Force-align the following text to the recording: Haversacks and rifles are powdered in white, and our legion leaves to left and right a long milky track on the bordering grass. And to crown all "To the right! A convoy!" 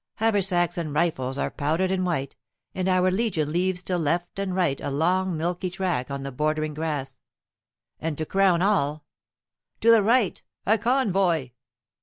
Haversacks 0.15 0.79
and 0.79 0.95
rifles 0.95 1.37
are 1.37 1.51
powdered 1.51 1.91
in 1.91 2.03
white, 2.03 2.35
and 2.73 2.87
our 2.89 3.11
legion 3.11 3.51
leaves 3.51 3.83
to 3.83 3.99
left 3.99 4.39
and 4.39 4.55
right 4.55 4.81
a 4.81 4.89
long 4.89 5.37
milky 5.37 5.69
track 5.69 6.09
on 6.09 6.23
the 6.23 6.31
bordering 6.31 6.73
grass. 6.73 7.21
And 7.99 8.17
to 8.17 8.25
crown 8.25 8.63
all 8.63 9.05
"To 9.81 9.91
the 9.91 10.01
right! 10.01 10.41
A 10.65 10.79
convoy!" 10.79 11.51